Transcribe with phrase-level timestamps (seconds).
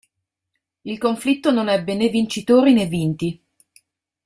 [0.83, 3.39] Il conflitto non ebbe né vincitori né vinti.